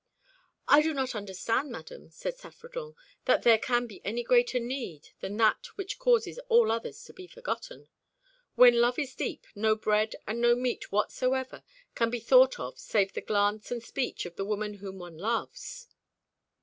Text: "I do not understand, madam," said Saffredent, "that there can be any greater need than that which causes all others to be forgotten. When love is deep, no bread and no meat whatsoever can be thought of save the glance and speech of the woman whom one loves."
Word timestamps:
"I 0.67 0.81
do 0.81 0.95
not 0.95 1.13
understand, 1.13 1.71
madam," 1.71 2.09
said 2.09 2.35
Saffredent, 2.35 2.95
"that 3.25 3.43
there 3.43 3.59
can 3.59 3.85
be 3.85 4.03
any 4.03 4.23
greater 4.23 4.59
need 4.59 5.09
than 5.19 5.37
that 5.37 5.67
which 5.75 5.99
causes 5.99 6.39
all 6.49 6.71
others 6.71 7.03
to 7.03 7.13
be 7.13 7.27
forgotten. 7.27 7.87
When 8.55 8.81
love 8.81 8.97
is 8.97 9.13
deep, 9.13 9.45
no 9.53 9.75
bread 9.75 10.15
and 10.25 10.41
no 10.41 10.55
meat 10.55 10.91
whatsoever 10.91 11.61
can 11.93 12.09
be 12.09 12.19
thought 12.19 12.59
of 12.59 12.79
save 12.79 13.13
the 13.13 13.21
glance 13.21 13.69
and 13.69 13.83
speech 13.83 14.25
of 14.25 14.37
the 14.37 14.43
woman 14.45 14.73
whom 14.79 14.97
one 14.97 15.19
loves." 15.19 15.87